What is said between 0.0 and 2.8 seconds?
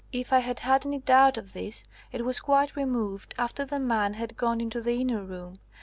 If I had had any doubt of this, it was quite